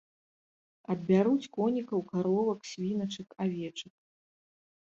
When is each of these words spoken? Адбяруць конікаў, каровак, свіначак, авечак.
Адбяруць 0.93 1.51
конікаў, 1.59 1.99
каровак, 2.13 2.59
свіначак, 2.71 3.27
авечак. 3.47 3.93